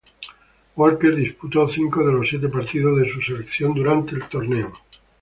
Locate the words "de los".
2.03-2.27